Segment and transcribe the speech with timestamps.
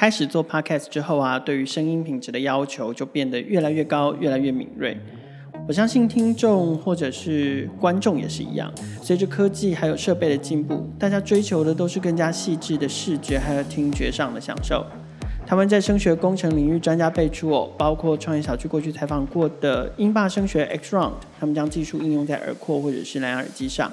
[0.00, 4.98] 开始做 podcast 之后啊，对于声音品质的要求就变得越来越高，越来越敏锐。
[5.68, 14.82] 我相信听众或者是观众也是一样，随着科技还有设备的进步，大家追求的都是更加细致的视觉还有听觉上的享受。
[15.46, 23.92] 台湾在声学工程领域专家辈出哦，包括创业小区过去采访过的英霸声学 X-Round，他们将技术应用在耳廓或者是蓝牙耳机上，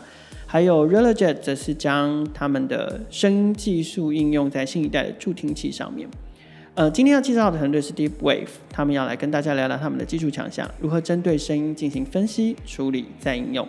[0.49, 6.07] 还有 Realojet 则是将他们的声音技术应用在新一代的助听器上面。
[6.73, 13.67] 呃，今天要介绍的团队是 Deep Wave，他们要来跟大家聊聊他们的技术强项，如何针对声音进行分析、处理再应用。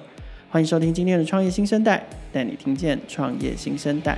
[0.51, 4.17] 欢迎收听今天的创业新生代，带你听见创业新生代。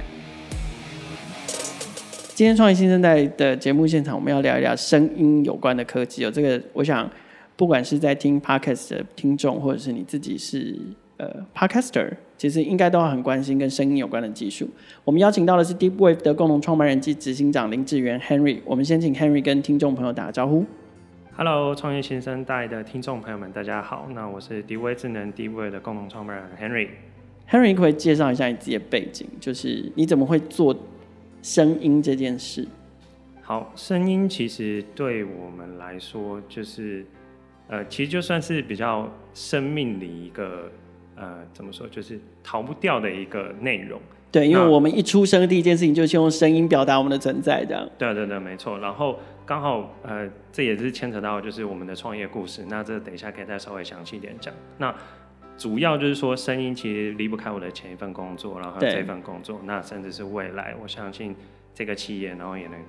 [2.34, 6.20] 今天创业新生代的节目现场，我们要聊一聊声音有关的科技。
[6.20, 7.10] 有这个，我想
[7.56, 10.76] 不管是在听 Podcast 的听众，或者是你自己是
[11.20, 12.10] 呃 Podcaster。
[12.38, 14.66] 其实应该都很关心跟声音有关的技术。
[15.04, 18.60] 我们邀请到的是 Deep Wave 的共同创办人及执行长林志源 Henry。
[18.64, 20.64] 我们先请 Henry 跟听众朋友打个招呼。
[21.36, 24.08] Hello，创业新生代的听众朋友们，大家好。
[24.14, 26.88] 那我是 Deep Wave 智能 Deep Wave 的共同创办人 Henry。
[27.50, 29.26] Henry 可以介绍一下你自己的背景？
[29.38, 30.74] 就是你怎么会做
[31.42, 32.66] 声音这件事？
[33.42, 37.04] 好，声音其实对我们来说，就是
[37.68, 40.72] 呃，其实就算是比较生命里一个。
[41.20, 44.00] 呃，怎么说，就是逃不掉的一个内容。
[44.32, 47.86] 对，因为我们一出生第一件事情就是用声音表达我们的存在，这样。
[47.98, 48.78] 对对对，没错。
[48.78, 52.64] 然后刚好，呃，这也是牵扯到就是我们的创业故事。
[52.68, 54.54] 那这等一下可以再稍微详细一点讲。
[54.78, 54.94] 那
[55.58, 61.36] 主要就是说，声音其实离不开我的前一份工作，然后这份工作，那甚至是未来，我相信
[61.74, 62.80] 这个企业，然后也能。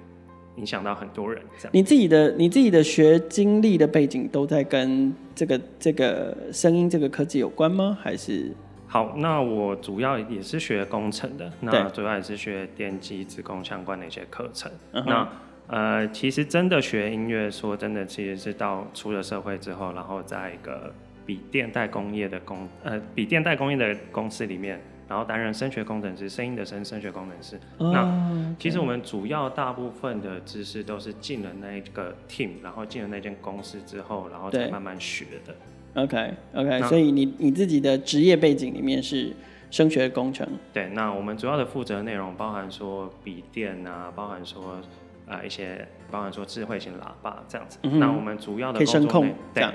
[0.57, 1.69] 影响到很多人，这样。
[1.71, 7.97] 你自己的你自己的学经历的背景都在跟这个这个声音这个科技有关吗？
[8.01, 8.51] 还是？
[8.87, 14.69] 好，那我主要也是学工程的，那主要也是学电机、资工相关的一些课程。
[14.93, 15.03] Uh-huh.
[15.05, 15.29] 那
[15.67, 20.93] 呃，其实真的学音乐，说真的，其实是到出了社会之后，然后在一个
[21.25, 24.81] 笔电代工业的公呃笔电代工业的公司里面。
[25.11, 27.59] 然后担任声学工程师，声音的声，声学工程师。
[27.79, 35.53] Oh, 那其实我们主要大部分的知识都是进了那个 team，然后进了那间公司之后，然后再慢慢学的。
[36.01, 39.35] OK OK，所以你你自己的职业背景里面是
[39.69, 40.47] 声学工程。
[40.71, 44.79] 对，那我们主要的负责内容包含说笔电啊，包含说
[45.27, 47.77] 呃一些，包含说智慧型喇叭这样子。
[47.83, 49.65] 嗯、那我们主要的工作可以声控对。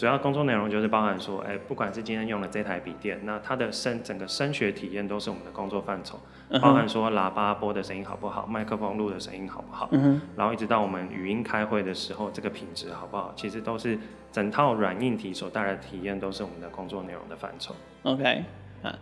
[0.00, 6.18] 主要工作内容就是包含说，哎、欸，不管是今天用了这台笔电，那它的声整个声学体验都是我们的工作范畴，
[6.62, 13.98] 包含说喇叭播的声音好不好，麦克风录的声音好不好，嗯，然后一直到我们语音开会的时候，这个品质好不好，其实都是
[14.32, 17.74] 整套软硬体所带来的体验，都是我们的工作内容的范畴。
[18.04, 18.42] OK，
[18.82, 18.98] 啊，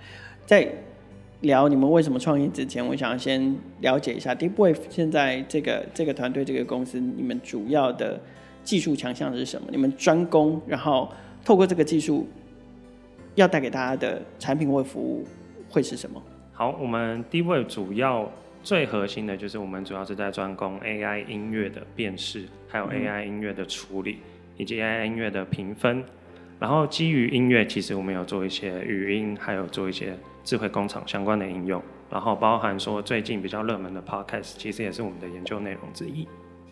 [0.46, 0.68] 在
[1.42, 8.18] 聊你们为什么创业之前，我想要先了解一下 Deep Wave 现在这个这个团队这个公司，你们主要的。
[8.64, 9.68] 技术强项是什么？
[9.70, 11.10] 你们专攻，然后
[11.44, 12.28] 透过这个技术，
[13.34, 15.26] 要带给大家的产品或服务
[15.68, 16.22] 会是什么？
[16.52, 18.30] 好，我们 Deep Wave 主要
[18.62, 24.20] 最核心的就是我们主要是在专攻 AI 音乐的辨识，还有 AI 音乐的处理，嗯、
[24.56, 26.04] 以及 AI 音乐的评分。
[26.58, 31.80] 然后基于音乐，其实我们有做一些语音，还有做一些智慧工厂相关的应用。
[32.10, 36.26] 然后包含说最近比较热门的 Podcast，其实也是我们的研究内容之一。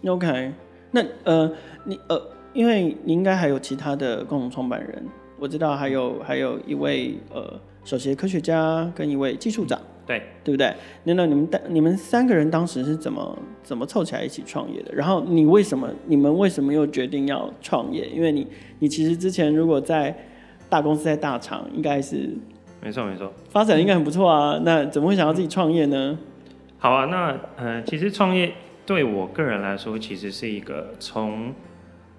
[0.09, 0.53] OK。
[0.91, 1.51] 那呃，
[1.85, 2.21] 你呃，
[2.53, 5.05] 因为你应该还有其他的共同创办人，
[5.39, 10.73] 我知道还有还有一位呃首席科学家跟一位技术长，对对不对？
[11.05, 14.95] 那那你们你们三个人当时是怎么怎么凑起来一起创业的？
[14.95, 18.07] 然后你为什么你们为什么又决定要创业？
[18.07, 18.47] 因为你
[18.79, 20.17] 你其实之前如果在
[20.71, 22.31] 大公司在大厂，应该是
[22.81, 24.59] 没错没错，发展应该很不错啊。
[24.65, 26.19] 那怎么会想要自己创业呢？
[26.79, 28.53] 好啊，那呃，其实创业。
[28.87, 31.53] 对我个人来说，其实是一个从，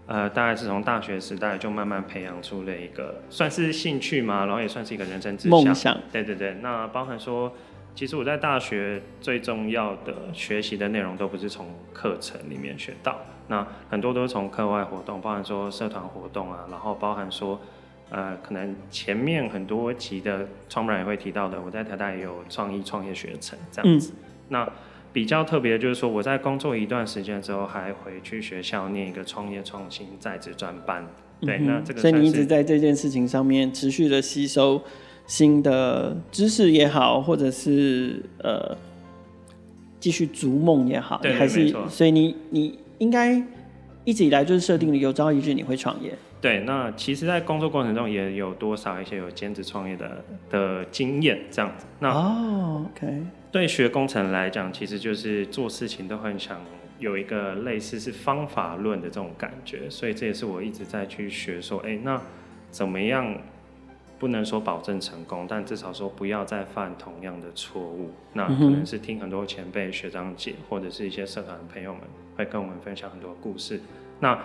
[0.06, 5.64] 呃，大概是从大学时代就慢慢培养出了一个算是兴趣嘛，然后也算是一个人生志向。
[5.64, 5.98] 梦想。
[6.12, 7.54] 对对对，那包含说，
[7.96, 13.18] 其实我在大学最重要的学习的内容都不是从课程里面学到，
[13.48, 17.62] 那很多都是从课外活动，包含说社团活动啊，然后包含说，
[18.10, 24.70] 呃，可能前面很多集的创办人也会提到的，我在台大也有创意创业学程这样子，嗯、那。
[25.18, 31.04] 比较特别的就是说，我在工作一段时间之后，还回去学校念一个创业创新在职专班。
[31.42, 34.80] 对、嗯，那这个所以你一直在这件事情上面持续的吸收
[35.26, 38.78] 新的知识也好，或者是呃
[40.00, 43.44] 继续逐梦也好，对，还是所以你你应该
[44.04, 46.14] 一直以来就是设定了有朝一日你会创业。
[46.40, 51.88] 对，那其实，在工作过程中也有多少一些有兼职创业的的经验这样子。
[51.98, 53.24] 那哦，OK。
[53.52, 56.62] 对学工程来讲，其实就是做事情都很想
[57.00, 62.22] 有一个类似是方法论的这种感觉，所以这也是我一直在去学说，哎，那
[62.70, 63.38] 怎么样
[64.20, 68.12] 不能说保证成功，但至少说不要再犯同样的错误。
[68.34, 72.02] 那可能是听很多前辈学长姐或者是一些社团的朋友们
[72.36, 73.80] 会跟我们分享很多故事。
[74.20, 74.38] 那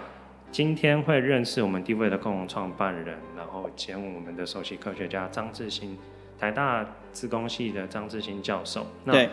[0.51, 5.97] 今天会认识我们 D-Wave 的共同创办人，然后兼我们的首席科学家张志新，
[6.43, 8.85] 台大自工系的张志新教授。
[9.05, 9.29] 那。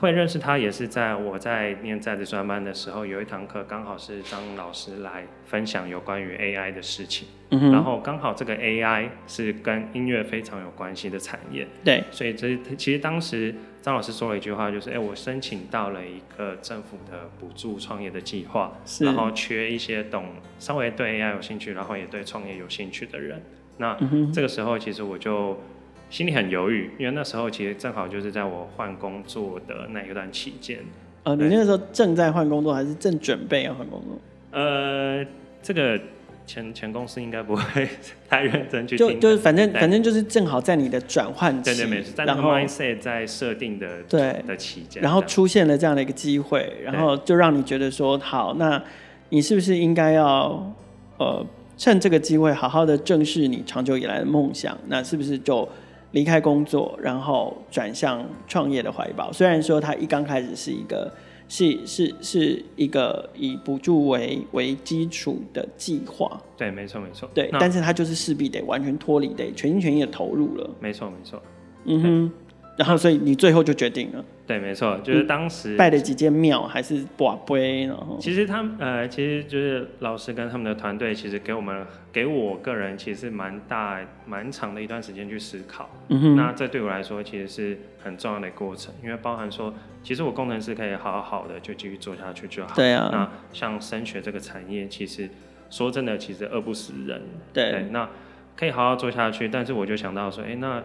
[0.00, 13.52] 会认识他也是在我在念在职专班的时候，有一堂课刚好是张老师来分享有关于 AI 的事情，嗯，然后刚好这个 AI 是跟音乐非常有关系的产业，对，所以这其实当时
[13.82, 20.26] 张老师说了一句话，就是哎，我申请到了一个政府的补助创业的计划，是，然后缺一些懂
[20.60, 23.42] 稍微对 AI 有兴趣，然后也对创业有兴趣的人，
[23.78, 25.60] 那、嗯、这个时候其实我就。
[26.10, 30.78] 心里很犹豫，因为那时候其实正好就是在我换工作的那一段期间。
[31.24, 34.18] 呃，你那个时候正在换工作，还是正准备要换工作？
[34.58, 35.22] 呃，
[35.62, 36.00] 这个
[36.46, 37.86] 前前公司应该不会
[38.26, 39.06] 太认真去听。
[39.06, 48.82] 就就是反正反正就是正好在你的转换期，对对没错，在那个 mindset 在设定的对的期间，然后出现了这样的一个机会，然后就让你觉得说好，那
[49.28, 50.74] 你是不是应该要
[51.18, 51.44] 呃
[51.76, 54.78] 趁这个机会好好的正视你长久以来的梦想？
[54.86, 55.68] 那是不是就？
[56.12, 59.32] 离开工作，然后转向创业的怀抱。
[59.32, 61.12] 虽然说他一刚开始是一个，
[61.48, 66.40] 是是是一个以补助为为基础的计划。
[66.56, 67.28] 对，没错没错。
[67.34, 70.70] 对，但是他就是势必得完全脱离，得全心全意的投入了。
[70.80, 71.42] 没错没错。
[71.84, 72.32] 嗯哼。
[72.78, 74.24] 然后，所以你最后就决定了。
[74.46, 78.16] 对，没错，就是当时拜了几间庙，还是寡杯，然后。
[78.20, 85.90] 其实他们呃，其实就是老师跟他们的团队，其实给我们给我个人，其实蛮大蛮长的一段时间去思考。
[86.06, 86.36] 嗯哼。
[86.36, 92.76] 那这对我来说，其实是很重要的过程，因为包含说，其实我工程师可以好好的就继续做下去就好。
[92.76, 93.08] 对啊。
[93.10, 95.28] 那像升学这个产业，其实
[95.68, 97.20] 说真的，其实饿不死人。
[97.52, 97.72] 对。
[97.72, 97.88] 对。
[97.90, 98.08] 那
[98.56, 100.80] 可以好好做下去，但是我就想到说，哎，那。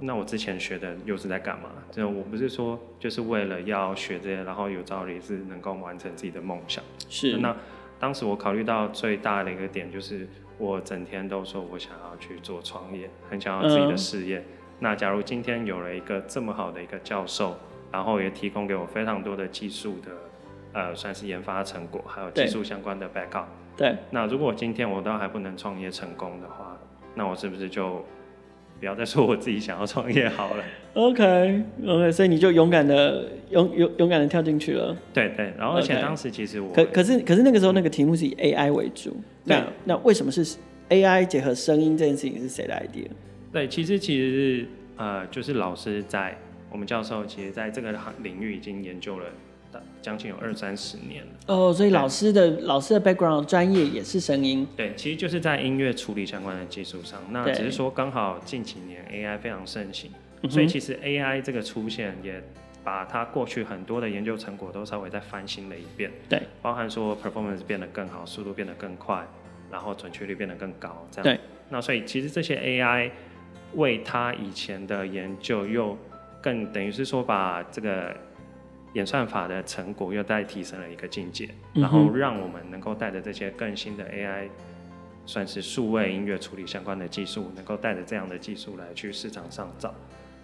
[0.00, 1.70] 那我之前学的又是在干嘛？
[1.90, 6.84] 就我不是说就是为了要学这些，然后有朝一日是能够完成自己的梦想。
[7.08, 7.36] 是。
[7.38, 7.56] 那
[7.98, 14.38] 当时我考虑到最大的一个点就是，我整天都说我想要去做创业，很想要自己的事业。
[14.38, 14.44] 嗯。
[14.78, 17.56] 那假如今天有了一个这么好的一个教授，
[17.90, 20.12] 然后也提供给我非常多的技术的，
[20.74, 23.46] 呃，算是研发成果，还有技术相关的 backup。
[23.76, 23.96] 对。
[24.12, 26.78] 那如果今天我都还不能创业成功的话，
[27.16, 28.04] 那我是不是就？
[28.80, 30.64] 不要再说我自己想要创业好了。
[30.94, 34.96] OK OK，所以你就勇敢的勇勇勇敢的跳进去了。
[35.12, 40.56] 对对，然后而且当时其实我可可是可是那个时候那个题目是以 AI 为主，嗯、那那为什么是
[40.88, 43.08] AI 结合声音这件事情是谁的 idea？
[43.52, 44.66] 对，其实其实是
[44.96, 46.36] 呃就是老师在
[46.70, 49.26] 我们教授其实在这个行领域已经研究了。
[50.00, 57.20] 将近有二三十年了哦，所以老师的老师的 background 专业也是声音，对，其实就是在音乐处理相关的技术上。
[57.30, 60.10] 那只是说刚好近几年 AI 非常盛行，
[60.48, 62.42] 所以其实 AI 这个出现也
[62.82, 69.26] 把它过去很多的研究成果都稍微再翻新了一遍，对，包含说 performance 变得更好，速度变得更快，
[69.70, 71.24] 然后准确率变得更高，这样。
[71.24, 71.38] 对，
[71.68, 73.10] 那所以其实这些 AI
[73.74, 75.98] 为它以前的研究又
[76.40, 78.16] 更等于是说把这个。
[78.94, 84.48] 演算法的成果又再提升了一个境界，然后让我们能够带着这些更新的 AI，
[85.26, 89.94] 算是数位音乐处理相关的技术，能够带着这样的技术来去市场上找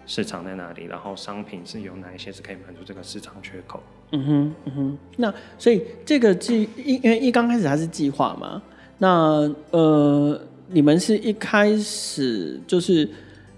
[0.05, 3.81] 市场在哪里，然后商品是有哪一些是可以满足这个市场缺口。
[4.11, 4.97] 嗯哼，嗯哼。
[5.17, 8.61] 那所以这个计，因因为一刚开始它是计划嘛，
[8.99, 13.09] 那呃，你们是一开始就是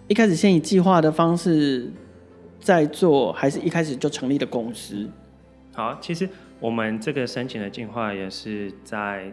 [0.08, 1.92] 一开始先以计划的方式。
[2.68, 5.10] 在做还是一开始就成立的公司？
[5.74, 6.28] 好，其实
[6.60, 9.32] 我们这个申请的计划也是在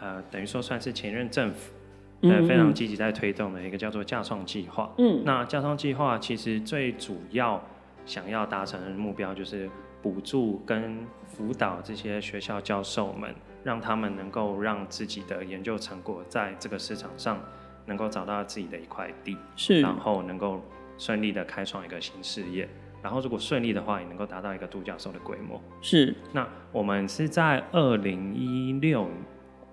[0.00, 1.72] 呃，等于说算是前任政府
[2.20, 4.92] 对非常积极在推动的一个叫做“架创计划”。
[4.98, 7.62] 嗯，那架创计划其实最主要
[8.04, 9.70] 想要达成的目标就是
[10.02, 10.98] 补助跟
[11.28, 17.38] 辅导这些学校教授们，让他们能够让自己的研究成果在这个市场上
[17.86, 20.60] 能够找到自己的一块地，是，然后能够。
[20.98, 22.68] 顺利的开创一个新事业，
[23.02, 25.60] 然后如果顺利的话，也能够达到一个独角兽的规模。
[25.80, 26.14] 是。
[26.32, 29.08] 那我们是在二零一六，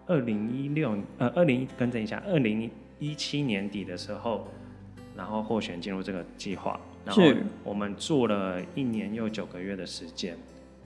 [0.08, 4.48] 二零一六，呃，二零更正一下，二零一七年底的时候，
[5.16, 6.80] 然后获选进入这个计划。
[7.06, 7.24] 然后
[7.64, 10.38] 我们做了一年又九个月的时间，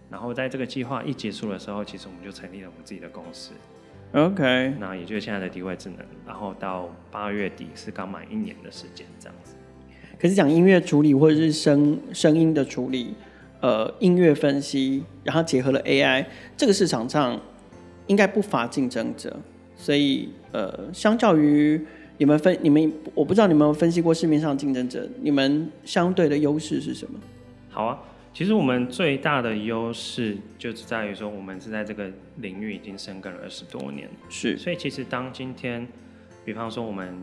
[0.09, 3.51] 然后在这个计划一结束的时候，其实我们就成立了我们自己的公司。
[4.13, 4.75] OK。
[4.79, 9.52] 那也就是现在的 D-Wave 智能，然后到八月底是刚满一年的时间，这样子。
[10.23, 13.13] 可是讲音乐处理或者是声声音的处理，
[13.59, 16.25] 呃音乐分析，然后结合了 AI，
[16.55, 17.37] 这个市场上
[18.07, 19.37] 应该不乏竞争者。
[19.75, 21.85] 所以呃，相较于
[22.19, 27.19] 你们分你们，我不知道你们有分析过市面上竞争者，你们相对的优势是什么？
[27.69, 27.99] 好啊，
[28.33, 34.09] 其实我们最大的优势就是在于说，我们是在这个领域已经深耕了二十多年。
[34.29, 35.85] 是，所以其实当今天，
[36.45, 37.13] 比方说我们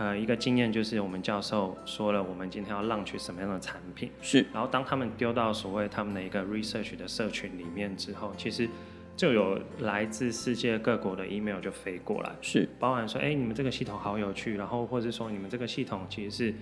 [0.00, 8.66] 呃一个经验就是，我们教授说了，我们今天要 launch 什么样的产品，是，然后当他们丢到所谓他们的一个 research 的社群里面之后，其实
[9.14, 16.54] 就有来自世界各国的 email 就飞过来，是，包含说，哎，你们这个系统好有趣，然后或者说你们这个系统其实是。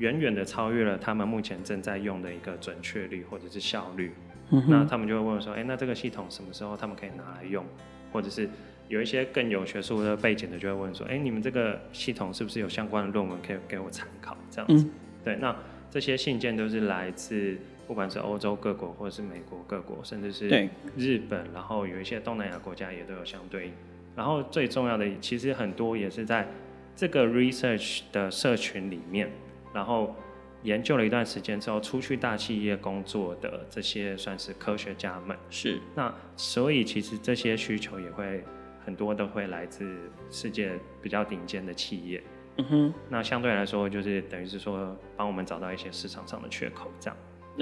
[0.00, 4.14] 远远的超越了他们目前正在用的一个准确率或者是效率，
[4.48, 7.62] 嗯、那他们就会问说，哎、欸，那这个系统什么时候他们可以拿来用？
[8.10, 8.48] 或者是
[8.90, 14.36] 有一些更有学术的背景的，就会问说，哎、欸，你们这个系统是不是有相关的论文可以给我参考？
[14.50, 14.90] 这样子、嗯，
[15.24, 15.56] 对，那
[15.88, 17.56] 这些信件都是来自
[17.86, 23.72] 不管是欧洲各国，或者是美国各国，甚至是日本，然后有一些东南亚国家也都有相对应。
[24.16, 26.48] 然后最重要的，其实很多也是在
[26.96, 29.30] 这个 research 的社群里面。
[29.72, 30.16] 然后
[30.64, 38.42] 研究了一段时间之后，出去大企业工作的这些算是科学家们，是那所以其实这些需求也会
[38.84, 39.96] 很多都会来自
[40.30, 40.72] 世界
[41.02, 42.22] 比较顶尖的企业，
[42.56, 47.16] 嗯哼，那相对来说就是等于是说帮我们找到一些市场上的缺口，这样。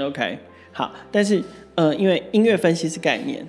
[0.09, 0.39] OK，
[0.73, 1.43] 好，但是
[1.75, 3.47] 呃，因为音乐分析是概念，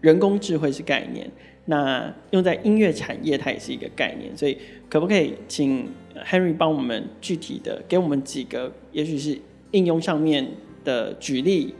[0.00, 1.30] 人工智慧是概念。
[1.64, 4.58] 那用在音乐产业，它也是一个概念，所以
[4.90, 9.38] 可不可以请 Henry 帮我们具体的给我们几个，也许是
[9.70, 10.44] 应用上面
[10.82, 11.72] 的举例，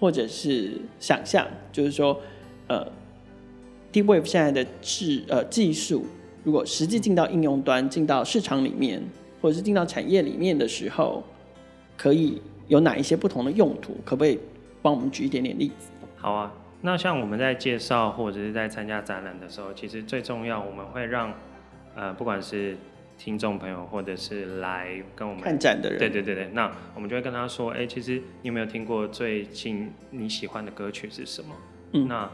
[0.00, 2.20] 或者是想象，就是说，
[2.66, 2.84] 呃
[4.24, 6.06] 现在的是呃技术，
[6.44, 9.02] 如果实际进到应用端、进到市场里面，
[9.40, 11.22] 或者是进到产业里面的时候，
[11.96, 13.96] 可以有哪一些不同的用途？
[14.04, 14.38] 可不可以
[14.82, 15.90] 帮我们举一点点例子？
[16.16, 16.52] 好啊。
[16.80, 21.34] 那像我们在介绍或者是在参加展览的时候，其实最重要，我们会让，
[21.96, 22.76] 呃，不管是
[23.18, 31.48] 听众朋友或者是来跟我们看展的人，对对对对，那我们就会跟他说，哎、欸，其实你有没有听过最近你喜欢的歌曲是什么？
[31.94, 32.30] 嗯，那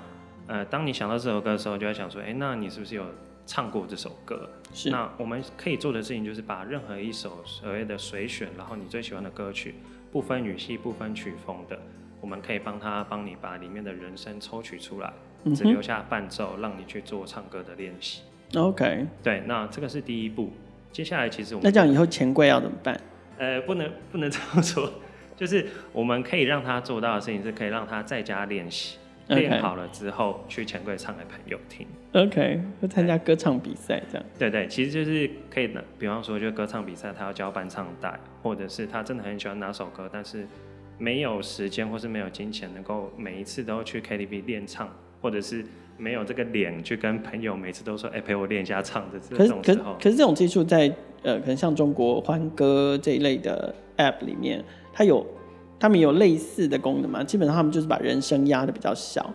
[0.46, 3.04] 呃，当你想到这首歌的时候，就会想说，哎、欸，那你是不是有
[3.46, 4.48] 唱过这首歌？
[4.72, 4.90] 是。
[4.90, 9.74] 那我们可以做的事情就是把任何一首所谓的随选，然后你最喜欢的歌曲，
[10.12, 11.78] 不分语系、不分曲风的。
[12.20, 15.12] 我们可以帮他帮你把里面的人声抽取出来，
[15.54, 18.22] 只留下伴奏，让你去做唱歌的练习。
[18.56, 20.50] OK，对，那这个是第一步。
[20.92, 22.98] 接下来其实我们那这样以后钱柜要怎么办？
[23.36, 24.90] 呃，不能不能这样说，
[25.36, 28.96] 就是我们可以让他做到的事情是可以让他在家练习，
[29.28, 31.86] 练、好了之后去钱柜唱给朋友听。
[32.12, 34.26] OK，会参加歌唱比赛这样。
[34.38, 40.46] 对对，其实就是可以的，比方说就歌唱比赛，他要交伴唱带，或者是他真的很喜欢哪首歌，但是。
[40.96, 44.88] 没有时间或是没有金钱，能够每一次都去 KTV 练唱，
[45.20, 45.64] 或者是
[45.98, 49.94] 没有这个脸去跟朋友每次都说，哎、欸，陪我练一下唱的这种时候。
[49.94, 50.88] 可是，可是这种技术在
[51.24, 54.62] 呃，可能像中国欢歌这一类的 App 里面，
[54.92, 55.26] 它有，
[55.78, 57.22] 他们有类似的功能嘛？
[57.22, 59.32] 基本上他们就是把人声压得比较小。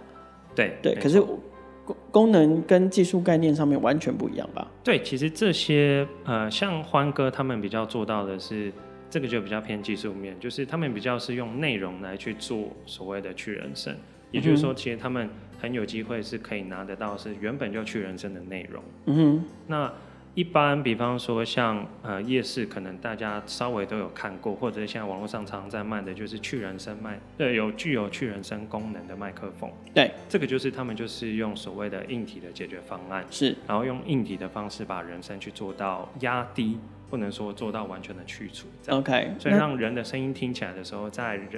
[0.55, 4.67] 对对，可是功功能跟技术概念上面完全不一样吧？
[4.84, 8.72] 对，其实这些呃，像欢哥他们比较做到的是。
[9.12, 13.91] 这个就比较偏技术面，就是他们比较是用内容来去做所谓的去人声，
[14.29, 15.27] 也就是说，其实他们
[15.60, 18.84] 很有机会是可以拿得到是原本就去人声的内容。
[19.08, 19.91] 嗯哼，那。
[20.39, 29.69] 一般，比方说像呃夜市，可能大家稍微都有看过，或者现在网络上常常在卖的，就是去人声麦，对，有具有去人声功能的麦克风。
[29.93, 36.79] 对，这个就是他们就是用所谓的硬体的解决方案，是，然后用硬体的方式把人声去做到压低，
[37.10, 38.65] 不能说做到完全的去除。
[38.88, 41.50] OK，所以让人的声音听起来的时候，在人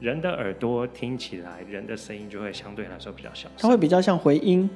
[0.00, 4.68] 人的耳朵听起来，人的声音就会相对来说比较小，它会比较像回音，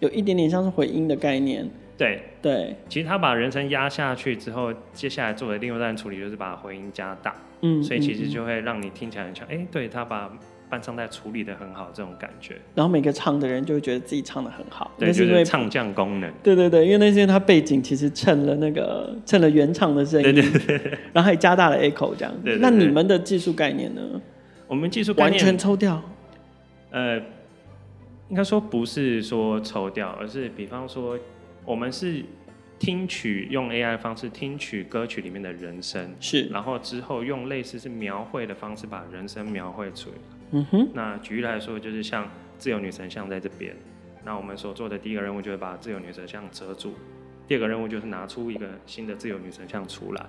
[0.00, 1.66] 有一点点像是回音的概念。
[1.98, 10.30] 对对，其实他把人声压下去之后，接下来做的另外一段处理就是把回音加大，嗯，所以其实就会让你听起来很像，哎、对他把
[10.70, 12.54] 伴唱带处理的很好，这种感觉。
[12.76, 16.32] 然后每个唱的人就会觉得自己唱的很好，对，是因为就是唱将功能。
[16.40, 22.42] 对对对，因为那些他背景其实衬了那个衬了原唱的声音，对对对，然后还加大了 echo 这样子。
[22.44, 24.02] 对那你们的技术概念呢？
[24.68, 26.00] 我们技术概念完全抽掉，
[26.92, 27.16] 呃，
[28.28, 31.18] 应该说不是说抽掉，而是比方说。
[31.68, 32.24] 我们是
[32.78, 40.16] 听取用 AI 的方式听取歌曲里面的人声，是，然后之后用类似是描绘的方式把人声描绘出来。
[40.52, 40.88] 嗯哼。
[40.94, 43.76] 那举例来说，就是像自由女神像在这边，
[44.24, 46.94] 那我们所做的第一个任务就是把自由女神像遮住，
[47.46, 50.26] 第二个任务就是拿出一个新的自由女神像出来。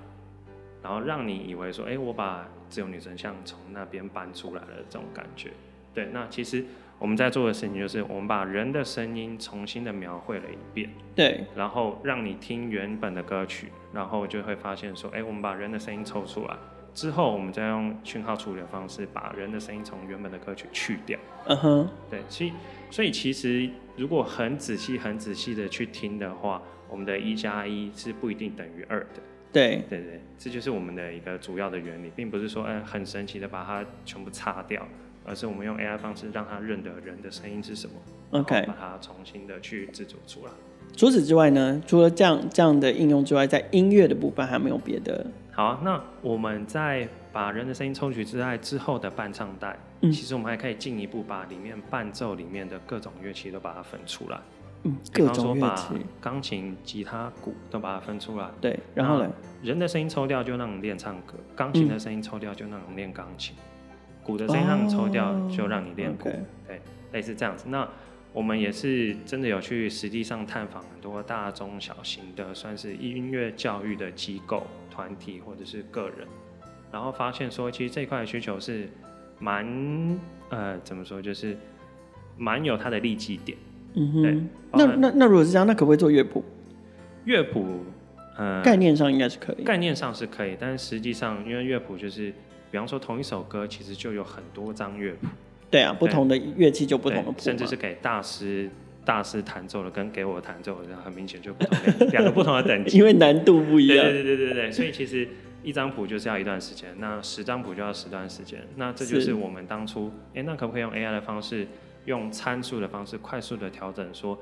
[0.83, 5.51] 然后让你以为说，哎，我把自由女神像从那边搬出来了这种感觉。
[5.93, 6.65] 对，那其实
[6.99, 10.89] 我们在做的事情就是，我们把人的声音重新的描绘了一遍。
[11.15, 16.55] 对，然后让你听原本的歌曲，然后就会发现说，哎，我们把人的声音抽出来。
[16.93, 21.17] 之后，我们再用讯号处理的方式，把人的声音从原本的歌曲去掉。
[21.45, 22.51] 嗯哼，对，所以
[22.89, 29.21] 所以其实如果很仔细、很仔细的去听的话，我们的一加一是不一定等于二的。
[29.53, 34.85] 对，对对，这就是我们的一个主要的原理，并不是说，哎，很神奇的把它全部擦掉，
[35.29, 37.93] 而是我们用 AI 方式让它认得人的声音是什么
[38.31, 40.51] ，OK，把它重新的去制作出来。
[40.97, 45.23] 除此之外呢，除了这样这样的应用之外，在音乐的部分还没有别的。
[45.51, 54.39] 好啊，那我们在把人的声音抽取之外之后的伴唱带，嗯，其实我们还可以进一步把里面伴奏里面的各种乐器都把它分出来。
[54.83, 55.83] 嗯，各种乐器，
[56.21, 58.49] 钢琴、吉他、鼓都把它分出来。
[58.61, 59.29] 对，然后呢，
[59.61, 63.68] 人的声音抽掉就让你练唱歌，钢琴的声音抽掉就让你练钢琴，嗯，
[64.29, 66.67] 鼓的声音让你抽掉就让你练鼓，哦 okay。
[66.67, 66.81] 对，
[67.13, 67.65] 类似这样子。
[67.69, 67.87] 那
[68.31, 76.27] 我们也是真的有去实际上探访很多大中小型的，算是音乐教育的机构、团体或者是个人，
[76.91, 78.87] 然后发现说，其实这一块的需求是
[79.39, 79.65] 蛮
[80.49, 81.57] 呃，怎么说，就是
[82.37, 83.57] 蛮有它的利基点。
[83.95, 84.21] 嗯哼。
[84.21, 84.37] 对。
[84.71, 86.43] 那那那如果是这样，那可不可以做乐谱？
[87.25, 87.83] 乐谱，
[88.37, 89.63] 呃，概念上应该是可以。
[89.63, 92.31] 概念上是可以，但是实际上，因为乐谱就是，
[92.71, 95.27] 比方说同一首歌，其实就有很多张乐谱。
[95.71, 98.69] 对啊，不同的乐器就不同的谱，甚至是给大师
[99.05, 103.97] 大师弹奏的，跟给我弹奏的，很明显就不同两个不同的等级， 因为难度不一样。
[103.97, 105.27] 对对对对对，所以其实
[105.61, 111.67] 一张谱就是要一段时间，那十张谱就要十段时间，那这就是我们当初，哎，那可不可以用 AI 的方式，
[112.05, 114.39] 用参数的方式，快速的调整，说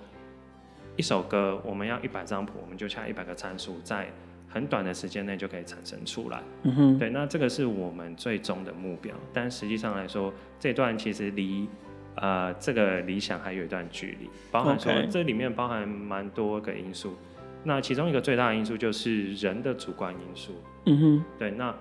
[0.95, 4.07] 一首歌我们要一百张谱，我们就下一百个参数在。
[4.49, 9.13] 很短的时间内就可以产生出来，嗯哼，对，那这个是我们最终的目标。
[9.33, 11.67] 但实际上来说，这段其实离
[12.15, 17.15] 呃这个理想还有一段距离，包含说这里面包含蛮多个因素。
[17.63, 20.53] 那其中一个最大的因素就是人的主观因素，
[20.85, 21.51] 嗯哼，对。
[21.51, 21.75] 那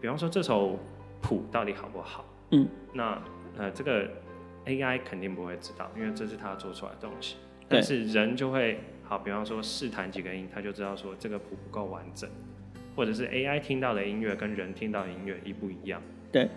[0.00, 0.78] 比方说这首
[1.20, 2.24] 谱到底好不好？
[2.52, 3.20] 嗯，那
[3.58, 4.08] 呃这个
[4.66, 7.36] AI 肯定不会知道，因为这是他做出来的东西，
[7.68, 8.78] 但是人就会。
[9.08, 12.28] 好，比方说试弹几个音，他就知道说这个谱不够完整，
[12.96, 16.02] 或者是 AI 听到的音乐跟人听到的音乐一不一样。
[16.32, 16.48] 对，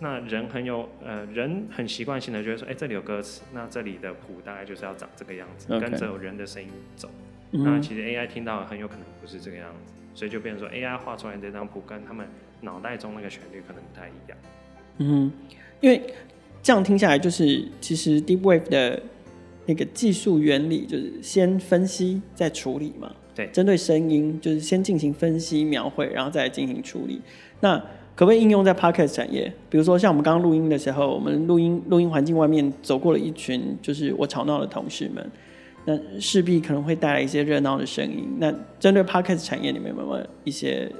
[0.00, 7.08] 那人很有呃，人很习惯性的觉得说，哎、欸，这里有歌词，那这里的谱大概就是要长这个样子.跟着人的声音走。
[7.52, 12.26] 嗯、那其实 AI 听到的很有可能不是这个样子，所以就变成说 AI 画出来这张谱跟他们
[12.60, 14.38] 脑袋中那个旋律可能不太一样。
[14.98, 15.32] 嗯，
[15.80, 16.14] 因为
[16.62, 19.02] 这样听下来，就是其实 Deep Wave 的。
[19.66, 23.12] 那个技术原理就是先分析再处理嘛。
[23.34, 27.20] 对，针对声音就是先进行分析描绘，然后再进行处理。
[27.60, 27.76] 那
[28.14, 29.52] 可不可以应用在 Podcast 产业？
[29.68, 35.30] 比如说像我们刚刚录音的时候，我们录音录音环境外面走过了一群就是我吵闹的同事们，
[35.84, 38.26] 那势必可能会带来一些热闹的声音。
[38.38, 38.50] 那
[38.80, 40.90] 针对 Podcast 产业里面有没有一些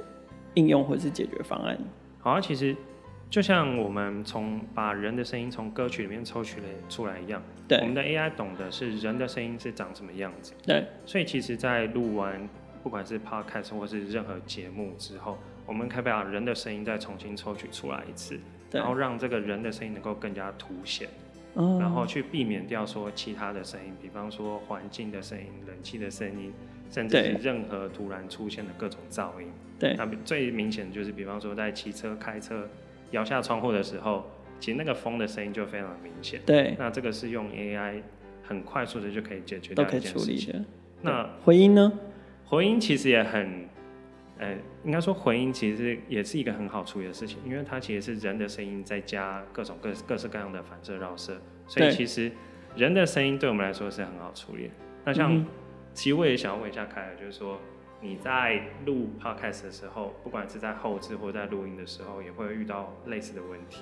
[0.53, 1.75] 应用或者是解决方案？
[2.19, 2.75] 好啊，其实。
[3.29, 12.47] 就像我们从把人的声音从歌曲里面抽取了出来一样，对，我们的 AI 懂的是人的声音是长什么样子，对，所以其实，在录完
[12.81, 18.39] 不管是 Podcast 或是任何节目之后，我们可以把人的声音再重新抽取出来一次，
[18.71, 21.09] 然后让这个人的声音能够更加凸显，
[21.55, 26.53] 嗯，然后去避免掉说其他的声音，比方说环境的声音、冷气的声音，
[26.89, 32.65] 甚至是任何突然出现的各种噪音，对，那最明显的就是比方说在骑车、开车。
[33.11, 34.25] 摇下窗户的时候，
[34.59, 36.41] 其实那个风的声音就非常明显。
[36.45, 38.01] 对，那这个是用 AI
[38.43, 40.17] 很快速的就可以解决掉一件事情。
[40.17, 40.65] 都可以处理的。
[41.01, 41.91] 那回音呢？
[42.45, 43.67] 回音其实也很，
[44.37, 52.31] 呃，应该说回音其实也是一个很好处理的事情，因为它其实是人的声音再加各种各各式各样的反射绕射，所以其实
[52.75, 54.73] 人的声音对我们来说是很好处理的。
[55.05, 55.45] 那像、嗯，
[55.93, 57.59] 其实我也想要问一下凯尔，就是说。
[57.99, 63.81] 你在录 podcast 的时候，不管是在后置或在录音的时候，也会遇到类似的问题。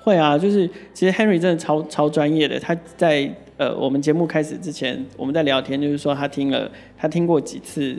[0.00, 2.58] 会啊，就是其实 Henry 真的超超专业的。
[2.58, 7.96] 他在呃我们节目开始之前，我们在聊天，就是说他听了他听过几次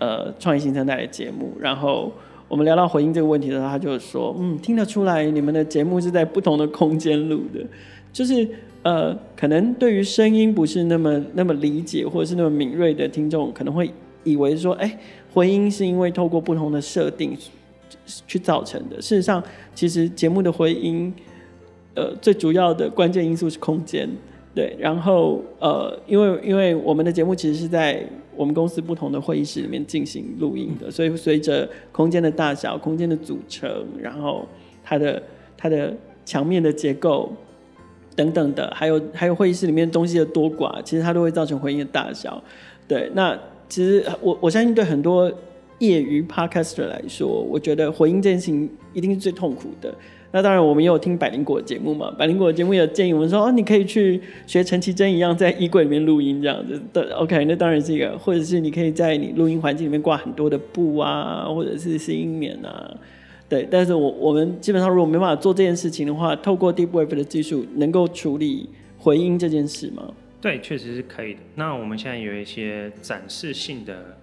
[0.00, 2.12] 呃创意新生代的节目，然后
[2.48, 7.64] 我们聊到回音这个问题的时候，他就说嗯听得出来你们的节目是在不同的空间录的，
[8.12, 8.48] 就是
[8.82, 13.88] 呃可能对于声音不是那么那么理解或者是那么敏锐的听众可能会。
[14.24, 14.98] 以为说，哎、欸，
[15.32, 17.36] 回音是因为透过不同的设定
[18.26, 18.96] 去造成的。
[19.00, 19.42] 事实上，
[19.74, 21.14] 其实节目的回音，
[21.94, 24.08] 呃，最主要的关键因素是空间。
[24.54, 28.00] 对，然后呃，因为因为我们的节目其实是在
[28.36, 33.68] 我们公司不同的会议室里面进行录音的，所以随着空间的大小、空间的组成，
[34.00, 34.46] 然后
[34.84, 35.20] 它的
[35.56, 35.92] 它的
[36.24, 37.32] 墙面的结构
[38.14, 42.40] 等等的，还有还有会议室里面东西的多寡，其实它都会造成回音的大小。
[42.86, 43.36] 对，那
[43.74, 45.28] 其实我我相信对很多
[45.80, 49.92] 业余 podcaster 来说，我觉得回音这件事情一定是最痛苦的。
[50.30, 52.08] 那当然，我们也有听百灵果的节目嘛。
[52.16, 56.80] 百灵果的节目也建议我们说，哦，你可以去学陈绮贞一样，在衣柜里面录音这样子。
[56.92, 62.96] 对，OK，那当然是一个，或者是你可以在你录音环境里面挂很多的布啊，或者是吸音棉啊。
[63.48, 70.04] 对，但是我我们基本上如果没办法做这件事情的话，透过 Deep Wave 的技术，能够处理回音这件事吗？
[70.44, 71.40] 对，确实是可以的。
[71.54, 74.18] 那我们现在有一些展示性的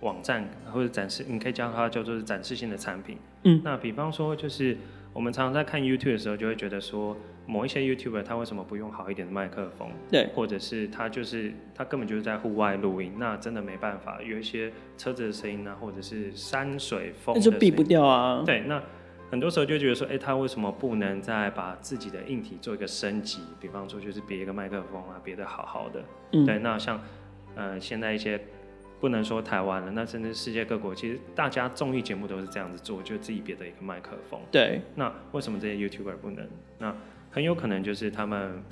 [0.00, 3.18] 网站，或者展示，你可以叫它叫做展示性的产品。
[3.42, 4.76] 嗯，那比方说就是。
[5.12, 9.88] 我们常常在看 YouTube 的时候，就会觉得说，某一些 YouTuber 他为什么不用好一点的麦克风？
[10.10, 18.42] 对，或者是他就是他根本就是在户外录音，那真的没办法，有一些车子的声音啊，或者是山水风，那就避不掉啊。
[18.44, 18.78] 对，那
[19.30, 23.40] 很多时候就觉得说，哎，他为什么不能再把自己的硬体做一个升级？
[23.60, 26.04] 比方说，就是别一个麦克风啊，别的好好的。
[26.32, 27.00] 嗯，对，那像
[27.54, 28.40] 呃现在一些。
[28.98, 34.40] 不能说台湾了，那甚至世界各国，其实大家综艺节目都是这样子做，就自己别的一个麦克风。
[34.50, 34.80] 对。
[34.94, 36.48] 那为什么这些 YouTuber 不能？
[36.78, 36.96] 那
[37.30, 38.62] 很有可能就是他们，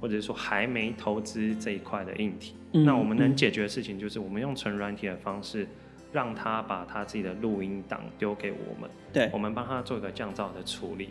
[0.00, 2.56] 或者是说还没投资这一块的硬体。
[2.72, 2.86] 嗯。
[2.86, 5.68] 那我们能解决的事情就是，我们用纯软体的方式，
[6.12, 8.88] 让他把他自己的录音档丢给我们。
[9.12, 9.28] 对。
[9.32, 11.10] 我们帮他做一个降噪的处理。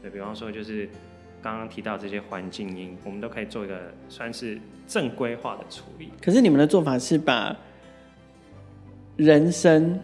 [0.00, 0.88] 对，比方说，就是
[1.42, 6.10] 刚刚提到这些环境音，我们都可以做一个算是正规化的处理。
[6.22, 7.56] 可是你们的做法是把。
[9.14, 10.00] 人声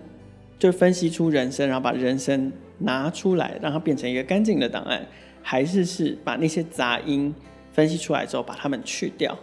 [0.58, 5.04] 就分析出人声，然后把人声拿出来，让它变成一个干净的档案，
[5.42, 7.34] 还是是把那些杂音
[7.72, 9.36] 分析出来之后把它们去掉？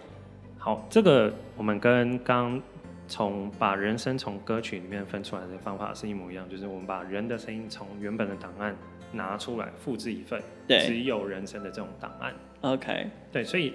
[0.59, 2.61] 好，这个我们跟刚
[3.07, 8.75] 从把人声从歌曲里面分出来的方法是一模一样，就是我们把人的声音从原本的档案
[9.11, 12.33] 拿出来，复制一份，对，只有人声的这种档案。
[12.61, 13.73] OK，对，所以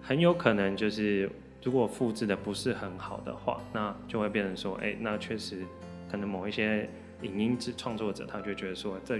[0.00, 1.30] 很有可能就是。
[1.64, 5.64] 如果复制的不是很好的话，那就会变成说，哎、欸，那确实
[6.10, 6.90] 可能某一些
[7.20, 9.16] 影音制创作者，他就觉得说，这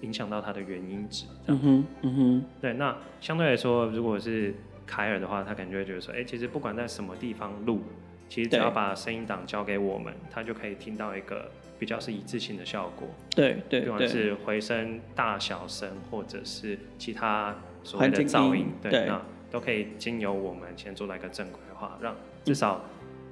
[0.00, 1.26] 影响到他的原音质。
[1.48, 2.44] 嗯哼，嗯哼。
[2.62, 4.54] 对，那相对来说，如果是
[4.86, 7.82] 凯尔的话，他可能就会觉得说，哎、欸，其实不管在什么地方录，
[8.32, 13.06] 其实只要把声音档交给我们，它就可以听到一个比较是一致性的效果。
[13.28, 13.90] 对对对。
[13.90, 21.98] 不管是回声、大小声，或者是其他所谓的噪音，对，对那都可以经由我们先做到一个正规化。
[22.00, 22.82] 让至少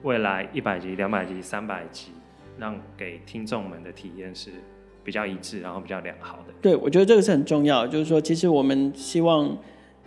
[0.03, 2.11] 未来一百集、两百集、三百集，
[2.59, 4.51] 让给听众们的体验是
[5.03, 6.53] 比较一致，然后比较良好的。
[6.61, 7.87] 对，我觉得这个是很重要。
[7.87, 9.57] 就是说，其实我们希望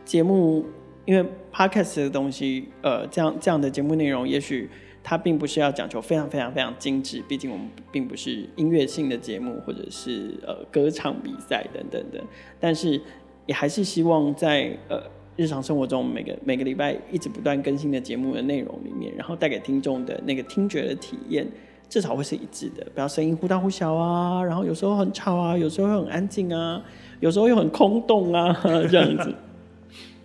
[0.05, 0.63] 节目，
[1.05, 4.69] 因为 podcast 的东西，呃，这样这样的节目内容，也许
[5.03, 12.23] 它并不是要讲求非常非常非常精致，毕竟我们并不是音乐性的节目，或者是呃歌唱比赛等等的。
[12.59, 13.01] 但是
[13.45, 15.01] 也还是希望在呃。
[15.35, 21.43] 日常生活中每个每个礼拜一直不断更新的节目的内容里面，然后带给听众的那个听觉的体验，
[21.89, 26.79] 至少会是一致的，不要声音忽大忽小啊，然后有时候很吵啊，有时候会很安静啊，
[27.19, 29.33] 有时候又很空洞啊，这样子。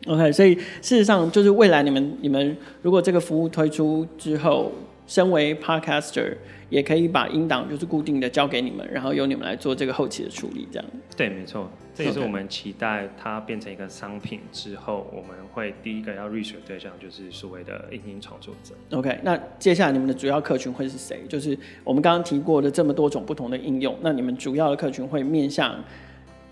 [0.06, 4.72] OK，所以事实上就是未来你们你们如果这个服务推出之后，
[5.06, 6.34] 身为 Podcaster。
[6.70, 10.86] 也可以把音档就是固定的交给你们，然后由你们来做这个后期的处理，这样。
[11.16, 15.16] 对，没错，这也是我们期待它变成一个商品之后，Okay.
[15.16, 18.74] 我们会第一个要 reach 对象就是所谓的影音创作者。
[18.94, 21.22] OK，那接下来你们的主要客群会是谁？
[21.26, 25.74] 就是我们刚刚提过的这么多种不同的应用，那你们主要的客群会面向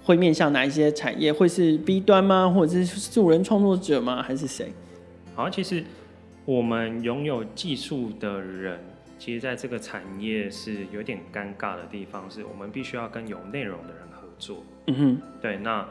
[0.06, 1.32] 会面向哪一些产业？
[1.32, 2.48] 会是 B 端吗？
[2.48, 4.22] 或者是素人创作者吗？
[4.22, 4.72] 还是谁？
[5.34, 5.82] 好，其实
[6.44, 8.78] 我们拥有技术的人。
[9.18, 14.62] 其实，在这个产业是有点尴尬的地方，是我们必须要跟有内容的人合作。
[14.86, 15.56] 嗯哼，对。
[15.56, 15.84] 那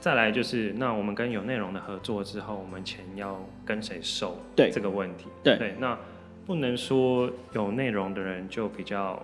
[0.00, 4.36] 再来就是，那我们跟有内容的合作之后，我们钱要跟谁收？
[4.54, 5.28] 对这个问题。
[5.42, 5.74] 对，对。
[5.78, 5.96] 那
[6.44, 9.22] 不能说有内容的人就比较，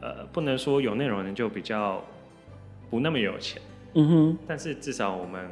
[0.00, 2.04] 呃，不能说有内容的人就比较
[2.90, 3.60] 不那么有钱。
[3.94, 4.38] 嗯哼。
[4.46, 5.48] 但是至少我们，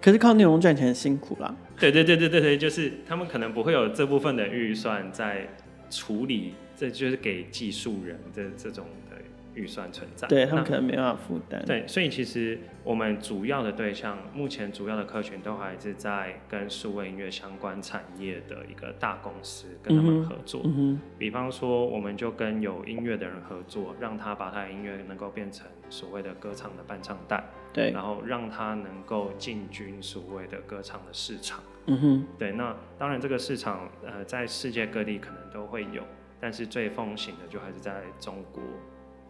[0.00, 1.54] 可是靠内容赚钱很辛苦啦。
[1.78, 5.48] 对对对对对对，就是他们可能不会有这部分的预算在。
[5.88, 9.16] 处理，这就是给技术人的这种的
[9.56, 11.64] 预算存在，对他们可能没办法负担。
[11.64, 20.60] 对，所以其实我们主要的对象，目前主要的客群都还是在跟数位音乐相关产业的一个大公司跟他们合作。
[20.64, 21.00] 嗯哼。
[21.18, 27.42] 比方说，我们就跟有音乐的人合作，让他把他的音乐能够变成所谓的歌唱的伴唱带，
[27.72, 31.60] 对，然后让他能够进军所谓的歌唱的市场。
[31.86, 36.02] 嗯哼，对，那当然这个市场呃在世界各地可能都会有，
[36.40, 38.60] 但是最风行的就还是在中国，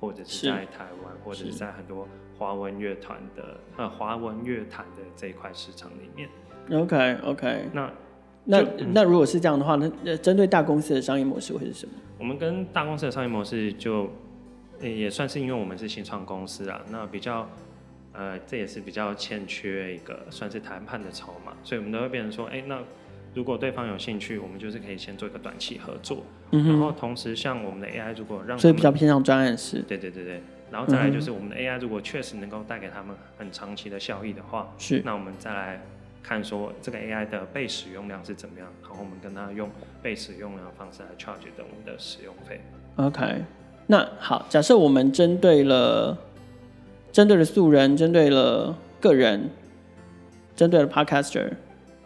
[0.00, 2.06] 或者是在台湾，或者是在很多
[2.38, 6.28] 华文乐团的呃华文乐坛的这一块市场里面。
[6.70, 7.92] OK OK，那
[8.44, 11.92] 那、嗯、那如果是这样的话，那呃针对大公司的商业模式会是什么？
[12.18, 14.10] 我们跟大公司的商业模式就。
[14.78, 17.48] 也算是因为我们是新创公司啊，那比较，
[18.12, 22.78] 呃，这也是比较欠缺一个算是谈判的筹码，所以我们都会变成说，哎，那
[23.36, 35.78] 如果对方有兴趣，我们就是可以先做一个短期合作，嗯、然后同时像我们的 AI 如果让，所以比较偏向专案式，对对对对，然后再来就是我们的 AI 如果确实能够带给他们很长期的效益的话，是，那我们再来
[36.22, 39.68] 看说这个 AI 的被使用量是怎么样，然后我们跟他用
[40.02, 42.58] 被使用量的方式来 charge 等我们的使用费
[42.96, 43.44] ，OK。
[43.86, 46.16] 那好，假设我们针对了，
[47.12, 49.50] 针对了素人，针对了个人，
[50.56, 51.52] 针对了 Podcaster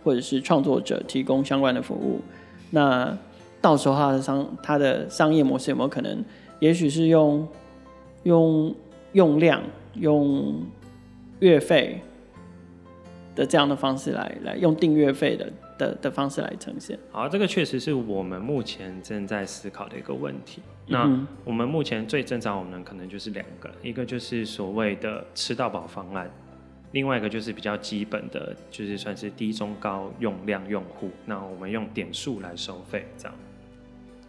[0.03, 2.21] 或者是创作者提供相关的服务，
[2.71, 3.17] 那
[3.61, 6.25] 到时候它的商他的商业模式有没有可能，
[6.59, 7.47] 也许是用
[8.23, 8.75] 用
[9.13, 9.63] 用量、
[9.95, 10.63] 用
[11.41, 12.01] 月费
[13.35, 15.53] 的这样的方式来来用订阅费的。
[15.81, 16.99] 的的方式来呈现。
[17.11, 20.61] 好，这个确实是我们目前正在思考的一个问题。
[20.87, 21.09] 那
[21.43, 26.31] 我们目前最正常，我们可能就是两个，一个就是所谓的吃到饱方案，
[26.93, 31.11] 另外一个就是比较基本的，就是算是低中高用量用户。
[31.27, 33.35] 那我们用点数来收费，这样。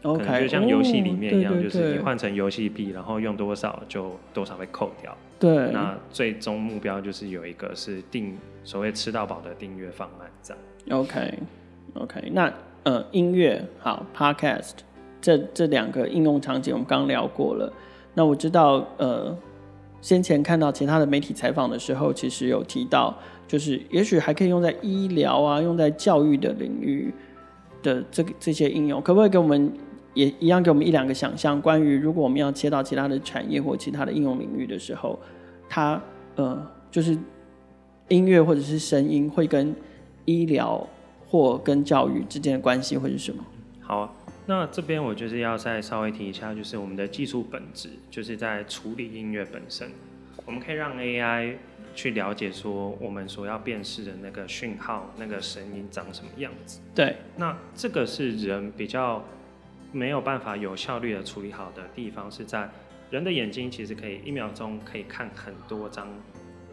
[0.04, 5.16] OK，可能就像游戏里面一样，哦、对对对，就是你换成游戏币，然后用多少就多少被扣掉。
[5.40, 5.72] 对。
[5.72, 10.54] 那最终目标就是有一个是订所谓吃到饱的订阅方案，这
[10.86, 11.06] 样。
[11.06, 12.32] Okay.
[12.32, 12.52] 那
[12.84, 14.72] 呃，音乐好，Podcast
[15.22, 17.72] 这这两个应用场景我们刚聊过了。
[18.16, 19.38] 那我知道，呃，
[20.02, 23.16] 先前看到其他的媒体采访的时候，其实有提到，
[23.48, 27.14] 就是也许还可以用在医疗啊，用在教育的领域
[27.84, 29.72] 的这个这些应用，可不可以给我们
[30.14, 31.62] 也一样给我们一两个想象？
[31.62, 35.20] 关于如果我们要切到其他的产业或其他的应用领域的时候，
[35.70, 36.02] 它
[36.36, 36.60] 呃，
[36.90, 37.18] 就是
[38.08, 39.74] 音乐或者是声音会跟
[40.26, 40.86] 医疗
[41.28, 43.44] 或跟教育之间的关系会是什么？
[43.80, 44.12] 好，啊
[44.48, 49.90] 那这边我就是要再稍微提一下，就是我们的技术本质就是在处理音乐本身。
[50.46, 51.56] 我们可以让 AI
[51.94, 56.80] 去了解说我们所要辨识的那个讯号、那个声音长什么样子。
[56.96, 59.24] 对，那这个是人比较
[59.92, 62.70] 没有办法有效率的处理好的地方，是在
[63.10, 66.08] 人的眼睛其实可以一秒钟可以看很多张。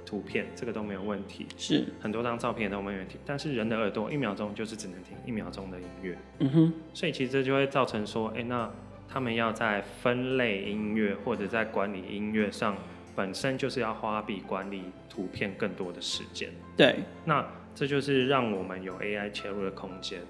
[0.09, 1.85] 图片这个都没有问题，是。
[2.01, 8.71] 很多张照片都没有问题，但是人的耳朵一秒钟就是只能听一秒钟的音乐，嗯哼，所以其实这就会造成说，哎，那
[9.07, 12.75] 他们要在分类音乐或者在管理音乐上，
[13.15, 16.49] 本身就是要花比管理图片更多的时间。
[16.75, 20.21] 对，那这就是让我们有 AI 切入的空间，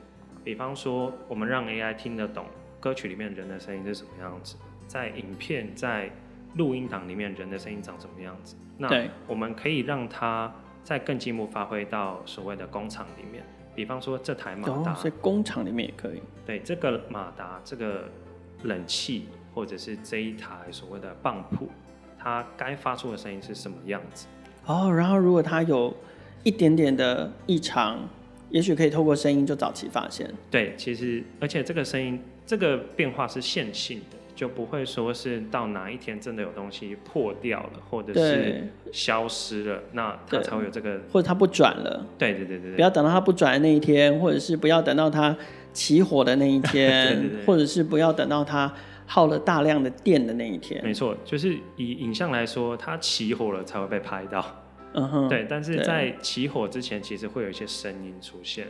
[0.43, 2.47] 比方说我们让 AI 听得懂
[2.81, 4.57] 歌曲里面人的声音是什么样子，
[4.89, 6.11] 在影片在
[6.59, 8.55] 录音档里面人的声音长什么样子。
[8.77, 8.91] 那
[9.27, 10.53] 我们可以让它
[10.85, 13.43] 再更进一步发挥到所谓的工厂里面，
[13.75, 16.21] 比方说这台马达，在工厂里面也可以。
[16.45, 18.09] 对，这个马达，这个
[18.65, 21.69] 冷气，或者是这一台所谓的泵浦，
[22.19, 24.27] 它该发出的声音是什么样子？
[24.67, 25.95] 哦，然后如果它有
[26.43, 28.09] 一点点的异常，
[28.51, 30.33] 也许可以透过声音就早期发现。
[30.51, 34.17] 对，其实而且这个声音，这个变化是线性的。
[34.39, 42.07] 就不会说是到哪一天真的有东西破掉了，或者是消失了，那它才会有这个，或者它不转了。
[42.17, 45.37] 对对对对，不要等到它不转的那一天，或者是不要等到它
[45.73, 48.73] 起火的那一天， 对对对，或者是不要等到它
[49.07, 50.81] 耗了大量的电的那一天。
[50.85, 54.63] 没错，就是以影像来说，它起火了才会被拍到。
[54.95, 58.69] 嗯哼，对，但是在起火之前，其实会有一些声音出现。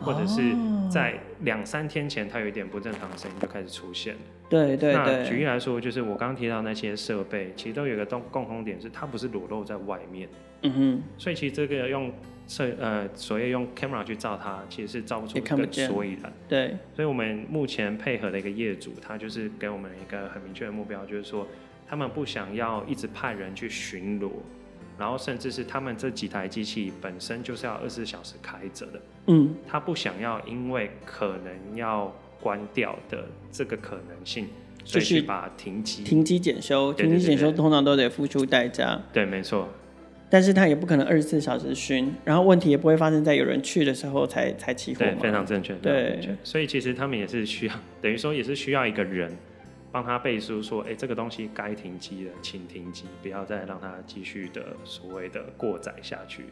[0.00, 0.54] 或者是
[0.90, 4.14] 在两三天前，它有一点不正常的声音就开始出现。
[4.48, 4.94] 对对对。
[4.94, 10.28] 那举例来说，就是我刚刚提到那些设备，其实都有一个共共同点，是它不是裸露在外面。
[10.62, 11.02] 嗯哼。
[11.18, 12.12] 所以其实这个用
[12.46, 16.32] 摄呃，所谓用 camera 去照它，其实是照不出一个所以然。
[16.48, 16.76] 对。
[16.94, 21.46] 所以我们目前配合的一个业主，他就是给我们一个很明确的目标，就是说
[21.86, 24.30] 他们不想要一直派人去巡逻。
[24.98, 34.48] 然后甚至是他们这几台机器本身就是要二十四小时开着的，嗯，他不想要因为可能要关掉的这个可能性，
[34.84, 39.00] 所以去把停机、停机检修、停机检修通常都得付出代价。
[39.12, 39.68] 对，没错。
[40.30, 44.98] 但是他也不可能二十四小时巡，然后问题也不会发生在有人去的时候才才起火。
[44.98, 45.72] 对，非常正确。
[45.76, 49.34] 对，所以其实他们也是需要，等于说也是需要一个人。
[49.90, 56.44] 帮他背书说，哎，这个东西该停机了，请停机，不要再让它继续的所谓的过载下去。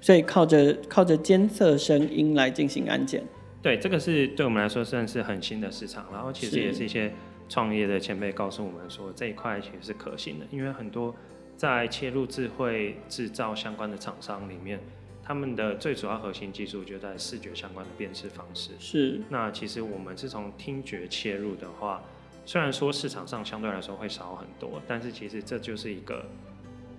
[0.00, 3.22] 所以靠着靠着监测声音来进行安检。
[3.62, 7.12] 对，这个是对我们来说算是很新的市场，然后其实也是一些
[7.48, 11.14] 创业的前辈告诉我们说，这一块其实是可行的，因为很多
[11.56, 14.80] 在切入智慧制造相关的厂商里面，
[15.22, 18.70] 他们的最主要核心技术就在视觉相关的辨识方式。
[18.78, 19.20] 是。
[19.28, 22.02] 那其实我们是从听觉切入的话，
[22.50, 26.24] 虽然说市场上相对来说会少很多，但是其实这就是一个，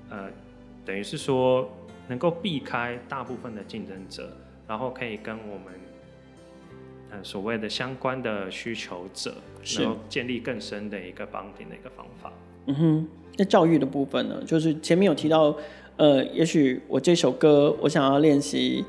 [0.09, 0.29] 呃，
[0.85, 1.69] 等于是说
[2.07, 4.31] 能够避开大部分的竞争者，
[4.65, 5.73] 然后可以跟我们。
[7.11, 9.35] 呃所谓的相关的需求者，
[9.77, 12.31] 然后建立更深的一个 bonding 的一个方法。
[12.67, 14.41] 嗯哼，那教育的部分呢？
[14.45, 15.53] 就是前面有提到，
[15.97, 18.85] 呃，也许我这首歌我想要练习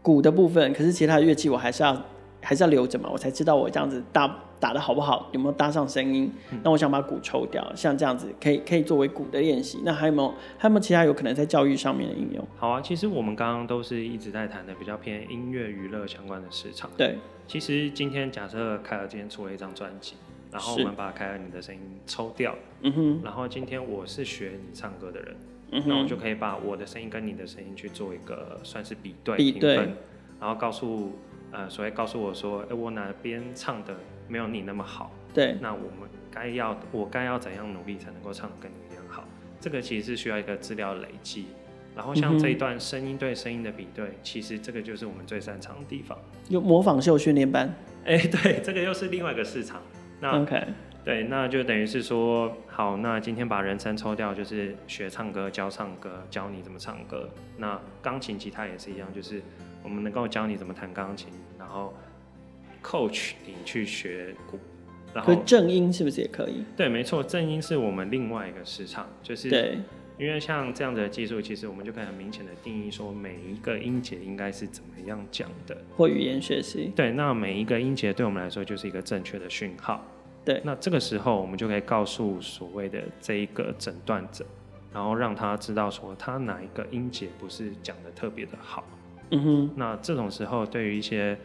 [0.00, 2.00] 鼓的部分，可是其他的乐器我还是要
[2.40, 4.28] 还是要留着嘛，我才知道我这样子打
[4.60, 6.32] 打的好不好，有没有搭上声音。
[6.52, 6.60] 嗯。
[6.64, 9.80] 那我想把鼓抽掉，像这样子可以可以作为鼓的练习。
[9.84, 12.46] 那还有没有还有没有其他有可能在教育上面的应用？
[12.56, 16.90] 好啊，其实我们刚刚都是一直在谈的比较偏音乐娱乐相关的市场。
[16.96, 17.16] 对。
[17.46, 20.16] 其实今天假设凯尔今天出了一张专辑，
[20.52, 25.36] 然后我们把凯尔你的声音抽掉，嗯哼，然后今天我是学你唱歌的人，
[25.86, 29.76] 那我就可以把我的声音跟你的声音去做一个算是比对比对，
[30.38, 31.12] 然后告诉
[31.50, 33.94] 呃，所谓告诉我说，哎，我哪边唱的
[34.28, 39.24] 没有你那么好，对，那我们该要我该要怎样努力才能够唱得跟你一样好？
[39.60, 41.46] 这个其实是需要一个资料累积。
[41.96, 46.16] 然后像这一段声音对声音的比对，嗯，其实这个就是我们最擅长的地方。
[46.48, 49.82] 有模仿秀训练班，哎，对，这个又是另外一个市场。
[50.20, 50.64] 那 OK，
[51.04, 57.28] 对，那就等于是说，好，那今天把人声抽掉，就是学唱歌，教唱歌，教你怎么唱歌。
[57.56, 59.42] 那钢琴、吉他也是一样，就是
[59.82, 61.92] 我们能够教你怎么弹钢琴，然后
[62.82, 64.58] coach 你去学鼓。
[65.14, 66.62] 然后正音是不是也可以？
[66.76, 69.78] 对，没错，正音是我们另外一个市场，就是对。
[70.18, 75.76] 因为像这样的技术，其实我们就可以很明显的定义说，每一个音节应该是怎么样讲的。
[75.96, 76.92] 或语言学习。
[76.96, 80.04] 对，那每一个音节对我们来说就是一个正确的讯号。
[80.44, 84.44] 对，那这个时候我们就可以告诉所谓的这一个诊断者，
[84.92, 88.84] 然后让他知道说他哪一个音节不是讲的特别的好。
[89.30, 89.70] 嗯哼。
[89.76, 91.38] 那这种时候，对于一些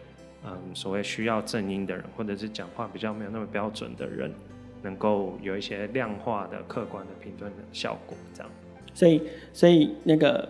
[0.45, 4.32] 嗯所谓需要正音的人，或者是讲话比较没有那么标准的人，
[4.82, 8.51] 能够有一些量化的、客观的评论的效果，这样。
[8.93, 9.21] 所以，
[9.53, 10.49] 所以那个，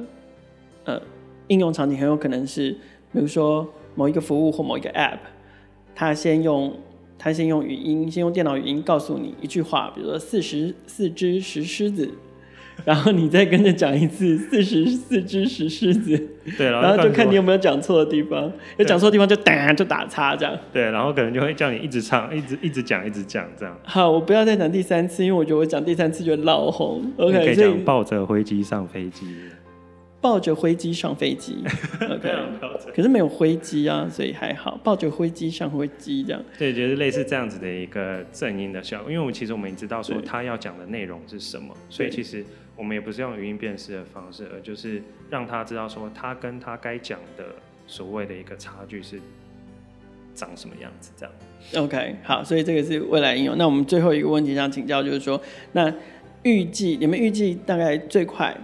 [0.86, 1.02] 呃，
[1.48, 2.72] 应用场景很有可能是，
[3.12, 5.20] 比如说某一个服务或某一个 App，
[5.94, 6.76] 它先用
[7.18, 12.12] 它先用语音，先用电脑语音告诉你一句话，比如说四十四只石狮子。
[12.86, 16.18] 然后你再跟着讲一次四十四只石狮子，
[16.58, 20.58] 对，然后就看你有没有讲错的地方，有讲错的地方就打就打叉这样。
[20.74, 23.78] 对，然后可能就会叫你一直唱，一直一直讲，一直讲这样。
[23.84, 27.04] 好，我不要再讲第三次，因为我觉得我讲第三次就老红。
[27.18, 29.26] OK，可以讲抱着飞机上飞机。
[30.20, 31.58] 抱着飞机上飞机
[32.00, 32.34] ，OK，
[32.96, 34.80] 可是没有飞机啊，所以还好。
[34.82, 39.12] 抱着飞机上飞机这样，对，就是类似这样子的一个正音的效果。
[39.12, 42.42] 因为我们其实我们也知道说他要讲的内容是什么，所以其实
[42.76, 47.46] 我们也不是用语音辨识的方式，而就是让他知道说他跟他该讲的
[47.88, 49.20] 所谓的一个差距是
[50.34, 51.86] 长什么样子这样。
[51.86, 53.58] OK，好，所以这个是未来应用。
[53.58, 55.94] 那我们最后一个问题想请教，就是说，那
[56.42, 58.56] 预计你们预计大概最快？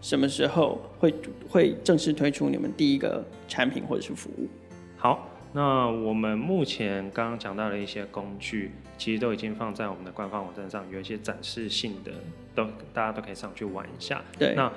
[0.00, 1.14] 什么时候会
[1.48, 4.48] 会正式推出你们第一个产品或者是服务？
[4.96, 12.12] 好，那我们目前刚刚讲到的一些工具，其实都已经放在我们的官方网站上，有一些展示性的，
[12.54, 14.22] 都大家都可以上去玩一下。
[14.38, 14.72] 对，那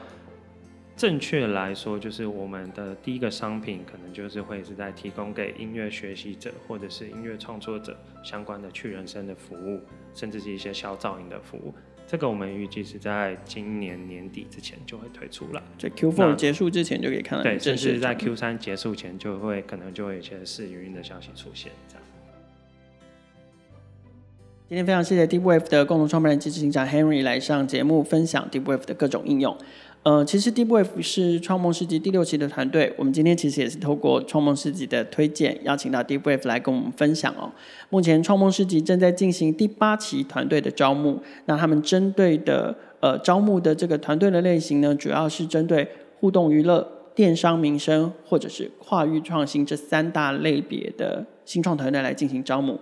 [0.98, 9.80] 正确来说，就是我们的第一个商品，可能就是会是在提供给音乐学习者或者是音乐创作者相关的去人声的服务，
[10.14, 11.74] 甚至是一些消噪音的服务。
[12.08, 17.44] 这个我们预计是在今年年底之前就会推出了，在 Q4 结束之前就可以看到。
[17.44, 21.72] 对，甚至在 Q3 结束前就会可能就会有一些试营运的消息出现。
[21.88, 22.04] 这样。
[24.68, 29.56] 今天非常谢谢 Deepwave 的共同创办人及执行长 Henry 来上节目分享 Deepwave 的各种应用。
[30.06, 37.52] 呃，其实 Deepwave 是创梦市集第六期的团队，我们今天其实也是透过创梦市集的推荐，邀请到 Deepwave 来跟我们分享哦。
[37.89, 45.88] 目前创梦市集正在进行第八期团队的招募，那他们针对的呃招募的这个团队的类型呢，主要是针对
[46.19, 52.79] 互动娱乐、电商民生或者是跨域创新这三大类别的新创团队来进行招募。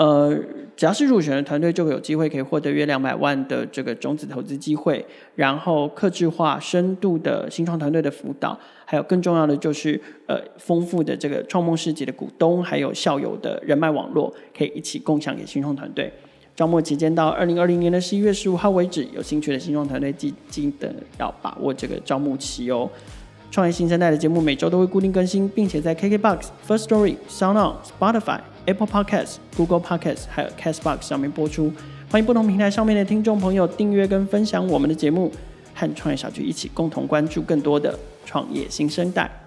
[0.00, 0.34] 呃，
[0.74, 16.10] 只要是入选的团队，就会有机会可以获得约两百万的这个种子投资机会，然后客制化、深度的新创团队的辅导，还有更重要的就是呃丰富的这个创梦市集的股东还有校友的人脉网络，可以一起共享给新创团队。
[16.56, 22.88] 招募期间到二零二零年的十一月十五号为止，有兴趣的新创团队记记得要把握这个招募期哦。
[23.50, 28.38] 创业新生代的节目每周都会固定更新，并且在 KKBOX、First Story、SoundOn、Spotify、
[28.70, 31.72] Apple Podcast、Google Podcast 还有 Castbox 上面播出。
[32.08, 35.32] 欢迎不同平台上面的听众朋友订阅跟分享我们的节目，
[35.74, 39.39] 和创业小聚一起共同关注更多的创业新生代。